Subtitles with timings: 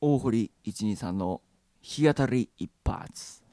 [0.00, 1.42] 大堀123の
[1.80, 3.47] 日当たり一発。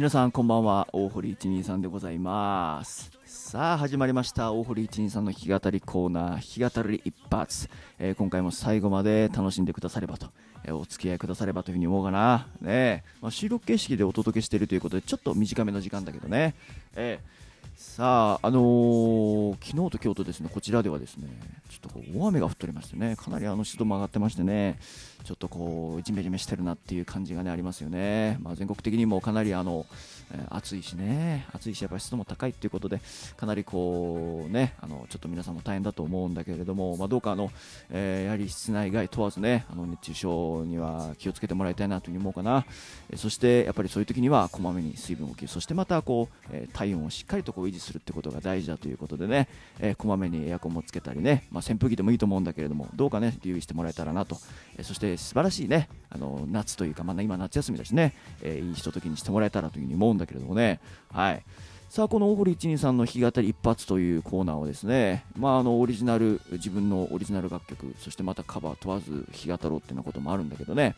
[0.00, 0.88] 皆さんこんばんは。
[0.94, 3.10] 大堀123でございます。
[3.26, 4.50] さあ始まりました。
[4.50, 6.62] 大堀123の弾き語りコーナー。
[6.62, 7.68] 弾き語り一発、
[7.98, 10.28] えー今回も最後まで楽しんでくださればと、
[10.64, 12.46] えーお付き合いくださればというふうに思うかな。
[12.62, 16.54] ね、まあ、収録形式でお届けしているということでちょっと短めの時間だけどね。
[16.94, 17.40] えー
[17.76, 21.28] さあ、あのー昨日と今日とですねこちらではですね
[21.68, 24.78] ちょっとこう大雨が降っておりましてねかなりあの湿度も上がってましてね。
[25.24, 29.86] ちょっとこうジメジメしてるなっていう感じがねありますよね、まあ、全国的にもかなりあの、
[30.32, 31.46] えー暑いしね。
[31.52, 33.00] 暑いしやっぱり湿度も高いっていうことで
[33.36, 37.50] かなりこうねあのちょっと皆さんも大変だと思うんだけれども、まあ、どうかあの、
[37.90, 42.64] えーやはり室内外問わずねあの熱中症には気をつけてもらいたいなというふうに思うかな、
[43.10, 45.46] えーそしてやっぱりそういう時にはこまめに水分補給。
[45.46, 49.48] そしてまたこう、えー体温をしっかりとこう維持するってことが大事だということでね、
[49.80, 54.36] えーこまめにエアコンもつけたりね、まあ、扇風機でもいいと思うんだけれどもどうかね留意してもらえたらなと、
[54.76, 55.88] えーそして素晴らしいね。
[56.10, 60.80] あの夏というか、まあ、今夏休みだしね、えーいいひとときにしてもらえたらというふうに思うんだけれどもね。
[61.12, 61.42] はい。
[61.90, 70.94] さあこの大堀123の弾き語り一発というコーナーをですね、まあ、あのオリジナル自分のオリジナル楽曲そしてまたカバー問わず弾き語ろうっていうようなこともあるんだけどね。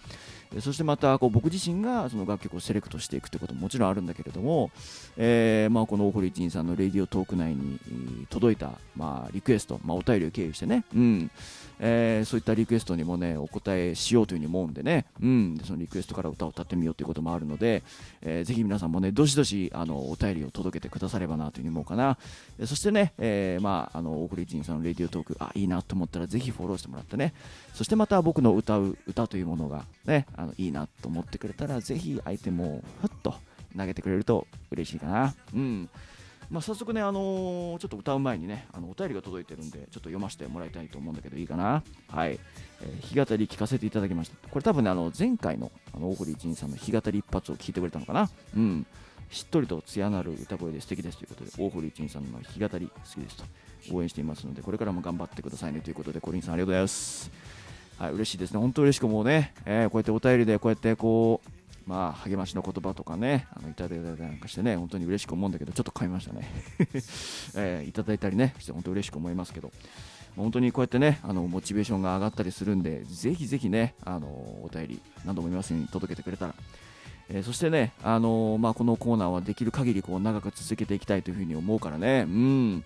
[0.60, 4.70] そしてまたこう僕自身がその楽曲をセレクトしていくってことももちろんあるんだけれども、
[5.16, 7.78] えーまあ、この大堀一さんのレディオトーク内に
[8.28, 11.30] 届いた、まあ、リクエスト、まあ、お便りを経由してね、うん。
[11.84, 17.82] えーそういったリクエストにもねお答えしようというふうに思うんでね、うん、でそのリクエストから歌を歌ってみようということもあるので、
[18.22, 22.18] えーぜひ皆さんもねどしどしあのお便りを届けてくださればなというふうに思うかな。
[22.64, 27.34] そしてね、えーまあ、あの大堀一さんのレディオトークあいいなと思ったらぜひフォローしてもらってね。
[27.74, 33.34] そしてまた僕の歌う歌というものがねあのいいなと思ってくれたらぜひアイテムをふっと
[33.76, 35.88] 投げてくれると嬉しいかなうん
[36.50, 41.82] まあ、早速ね、あのーちょっと歌う前にね、あのお便りが届いてるんで、ちょっと読ませてもらいたいと思うんだけど、いいかな？
[42.08, 42.38] はい。
[42.82, 44.36] えー弾き語り聞かせていただきました。
[44.50, 48.28] これ多分ね、あの前回のあの大堀一二さんの弾き語り一発を聞いてくれたのかな？
[48.54, 48.86] うん。
[49.30, 53.44] しっとりと艶なる歌声で素敵ですということで、大堀一二さんの弾き語り好きですと
[53.90, 57.30] 応援していますので、これからも頑張ってくださいねということで、コリンさんありがとうございます。
[57.98, 58.58] はい、嬉しいですね。
[58.58, 61.50] 本当嬉しくもうね、えーこうやってお便りでこうやってこう、
[61.88, 66.50] まあ、励ましの言葉とかね、あのいただいたりなんかしてね、本当に嬉しく思うんだけど、ちょっと噛みましたね。
[67.54, 69.70] えーいただいたりね、して本当嬉しく思いますけど、
[70.36, 76.54] 本当にこうやってね、あのモチベーションが上がったりするんで、ぜひぜひね、あのお便り、何度も言いますように届けてくれたら、
[77.28, 82.84] えーそしてね、あのまあ、このコーナーはできる限りこう長く続けていきたいというふうに思うからね、うん。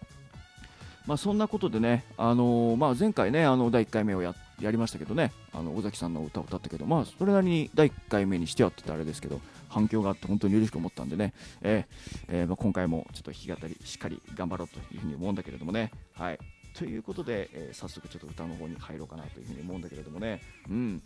[1.06, 15.91] まあ、そんなことでね、あのーまあ、前回ね、あの第1回目をややりましたけどね、あの尾崎さんの歌を歌ったけど、まあ、それなりに第1回目にしてはって言ったらあれですけど、反響があって本当に嬉しく思ったんでね、えーえーまあ、今回もちょっと弾き語りしっかり頑張ろうというふうに思うんだけれどもね。
[16.15, 16.39] はい。
[16.75, 20.41] ということで、えー早速ちょっと歌の方に入ろうかなというふうに思うんだけれどもね。
[20.69, 21.03] うん。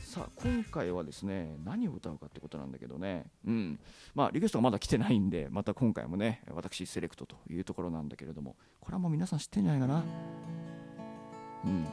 [0.00, 3.78] さあ今回はですね何を歌うかってことなんだけどね、うん。
[4.14, 10.04] まあ、リクエストがまだ来てないんでまた今回もね私セレクトというところなんだけれどもこれはもう皆さん知ってんじゃないかな。
[11.64, 11.86] うん。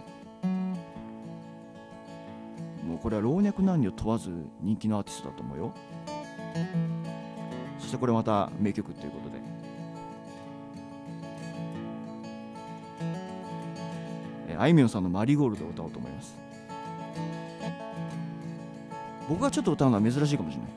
[2.90, 5.72] もうこれは老若男女問わず人気のアーティストだと思うよ。
[7.78, 9.36] そしてこれまた名曲ということで。
[14.50, 16.36] えーあいみょんさんの「マリーゴールド」を歌おうと思います。
[19.30, 20.72] 僕がちょっと歌うのは珍しいかもしれない。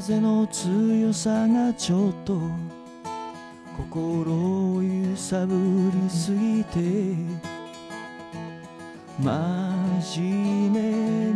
[0.00, 2.40] 風の強さがちょっと
[3.76, 4.32] 心
[4.76, 7.14] を揺さぶりすぎて
[9.18, 11.29] 真面目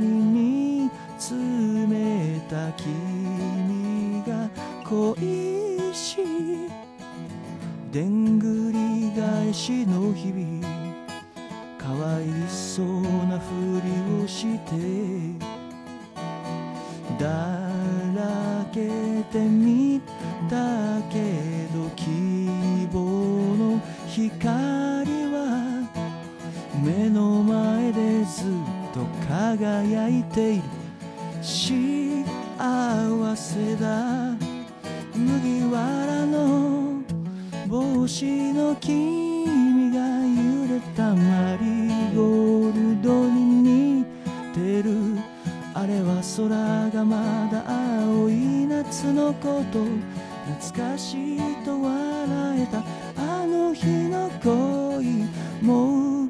[47.05, 49.85] まだ青い夏のこと
[50.61, 52.83] 懐かしいと笑えた。
[53.17, 55.29] あの日の恋
[55.63, 56.29] もう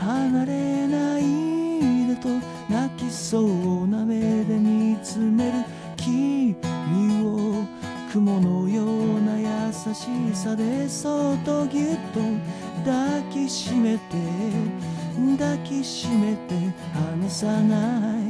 [0.00, 2.28] 離れないでと
[2.68, 5.52] 泣きそうな目で見つめる
[5.96, 6.54] 君
[7.24, 7.64] を
[8.12, 12.20] 雲のような優しさでそっとぎゅっと
[12.84, 14.00] 抱きしめて
[15.38, 16.54] 抱きしめて
[16.92, 18.23] 離さない。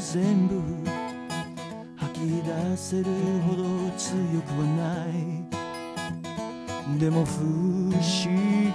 [0.00, 0.54] 全部
[1.96, 3.04] 吐き出せる
[3.46, 3.64] ほど
[3.98, 6.98] 強くはない。
[6.98, 7.92] でも不思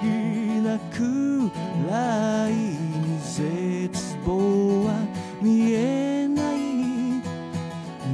[0.02, 1.52] 議なく
[1.90, 4.94] らいに絶望は
[5.42, 6.56] 見えない。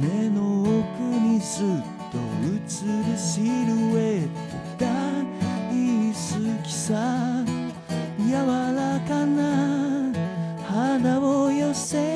[0.00, 0.72] 目の奥
[1.02, 1.66] にずっ
[2.10, 3.46] と映るシル
[3.98, 4.28] エッ
[4.78, 4.86] ト大
[6.12, 6.16] 好
[6.64, 7.44] きさ。
[8.18, 9.40] 柔らかな
[10.66, 12.11] 肌を寄せ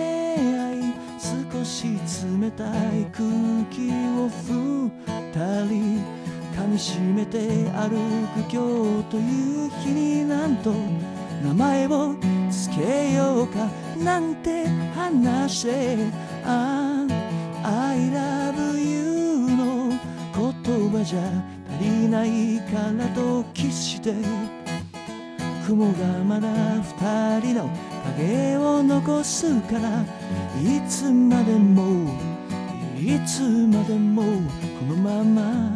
[2.56, 3.28] たい空
[3.70, 4.90] 気を二
[5.66, 6.04] 人
[6.54, 7.38] 噛みしめて
[7.72, 7.90] 歩
[8.34, 10.72] く今日という日になんと
[11.44, 12.14] 名前を
[12.50, 13.68] つけようか
[14.02, 15.96] なんて話して
[16.44, 17.06] あ
[17.62, 19.90] あ I love you の
[20.34, 21.20] 言葉じゃ
[21.78, 24.14] 足りないからと決して。
[25.66, 26.48] 雲がまだ
[26.80, 27.70] 二人の
[28.16, 30.02] 影を残すから
[30.62, 32.35] いつまでも
[32.98, 34.28] いつまでもこ
[34.88, 35.70] のまま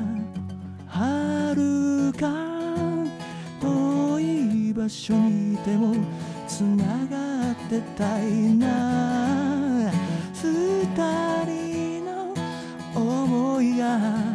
[0.89, 2.27] 遥か
[3.61, 5.95] 遠い場所にいても
[6.49, 9.91] つながってたいな。
[10.33, 10.87] 二
[11.45, 12.35] 人の
[12.95, 14.30] 思いが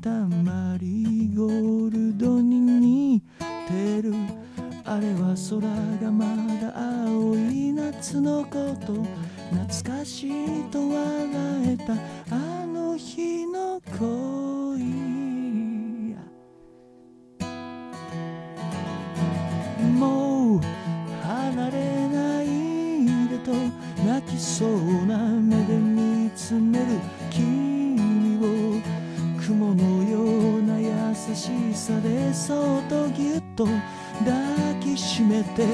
[0.00, 3.20] たマリーゴールドに似
[3.68, 4.14] てる。
[4.84, 5.60] あれは空
[6.02, 6.24] がま
[6.58, 6.72] だ
[7.04, 8.94] 青い夏のこと。
[9.50, 10.98] 懐かしいと笑
[11.66, 12.49] えた。
[34.24, 35.66] 抱きしめて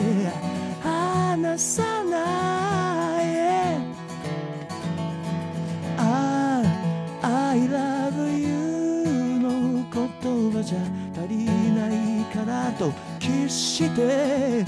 [0.82, 3.26] 離さない
[5.98, 6.62] あ
[7.22, 10.78] あ I love you の言葉じゃ
[11.20, 14.64] 足りないからと決して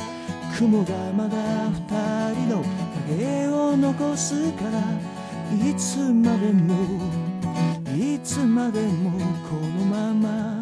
[0.57, 1.37] 雲がまだ
[1.71, 2.65] 二人の
[3.09, 4.81] 影を残すから
[5.55, 6.75] いつまでも
[7.97, 9.13] いつまでも
[9.49, 10.58] このまま。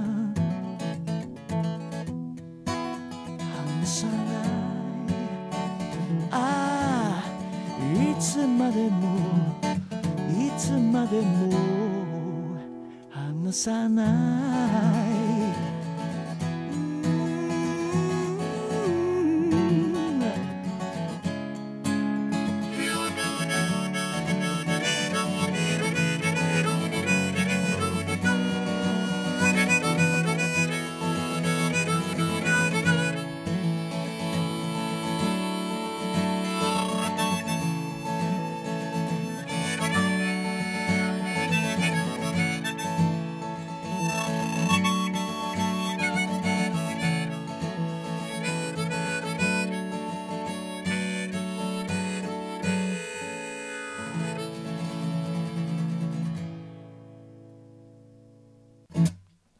[11.11, 12.59] でも
[13.11, 15.16] 離さない。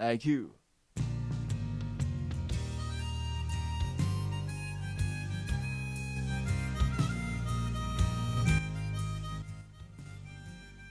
[0.07, 0.47] IQ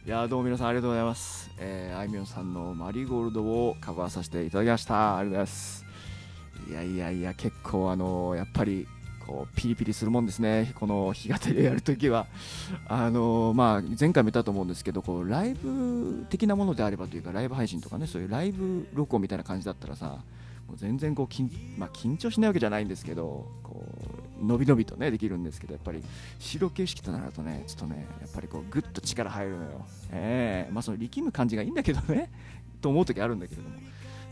[0.05, 5.17] いやどうも皆さんありがとうございます、えー、あいみょんさんの「マリーゴールド」をカバーさせていただきました。
[5.17, 5.85] ありがとうございます。
[6.69, 8.87] いやいやいや結構あのー、やっぱり
[9.25, 12.27] こうピリピリするもんですね、この日語りでやるときは。
[12.87, 20.19] あの、まあ、前回も言ったと思うんですけど、こうライブ的なものであればというか、ライブ配信とかね、そういうライブ録音みたいな感じだったらさ、
[20.67, 23.85] もう全然こう緊,、まあ、緊張しないわけじゃないんですけど、こ
[24.41, 26.03] う伸び伸びとねできるんですけど、やっぱり
[26.39, 29.85] 白形式となるとね、ちょっとね、やっぱりこうぐっと力入るのよ。
[30.11, 32.31] えー、まあ、その力む感じがいいんだけどね、
[32.81, 33.75] と思うときあるんだけれども。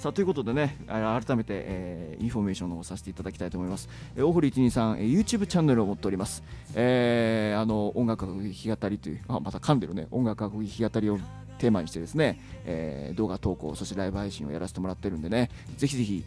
[0.04, 6.44] さあということでね改めて、えー、インフォメーションをさせていただきたいと思います、えー、大堀一二さん、えー、YouTube チャンネルを持っております、
[6.76, 10.08] えー、あの音楽弾き語りというあまた噛んでるね。
[10.12, 11.20] 音楽弾き語りを
[11.64, 16.22] テーマにしてですね、えー、動画投稿、そしてライブ配信をやらせてもらってるんでね、ぜひぜひ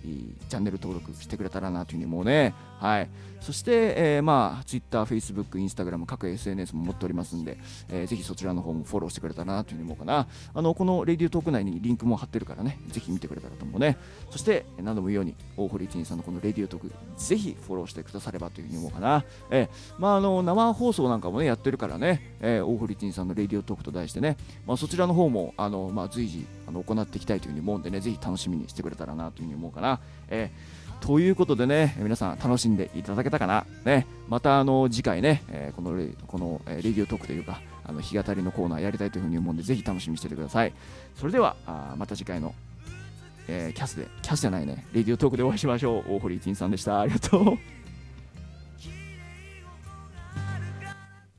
[0.48, 2.54] チャンネル登録してくれたらなというふうに思うね。
[2.78, 3.08] はい。
[3.40, 7.58] そして、えー、まあ、Twitter、Facebook、Instagram、各 SNS も持っておりますんで、
[7.90, 10.26] えー、ぜひそちらの方もフォローしてくれたらなというふうに思うかな。
[10.54, 13.98] あの、このレディオトーク内にリンクも貼ってるからね、ぜひ見てくれたらと思うね。
[14.30, 19.24] そして、何度も言うように、大堀一二さんのこのレディオトーク、ぜひフォローしてくださればというふうに思うかな。
[19.50, 30.00] えー、まあ、あの、生放送なんかもね、やってるからね、えー、大堀一二さんのレディオトークと題してね、まあ、そちらの方方も、あの、まあ、随時、あの、行っていきたいというふうに思うんでね、ぜひ楽しみにしてくれたらなというふうに思うかな。
[30.28, 33.66] えーということでね、皆さん楽しんでいただけたかな？
[33.84, 40.72] ね、またあの次回ね、えー、このレこの、えー、レディオトークというか、あの日語りのコーナーやりたいというふうに思うんで、ぜひ楽しみにしててください。
[41.14, 42.54] それでは、あまた次回の、
[43.46, 46.14] えー、キャスで、キャスじゃないね、レディオトークでお会いしましょう。
[46.14, 47.00] 大堀一さんでした。
[47.00, 47.58] ありがとう。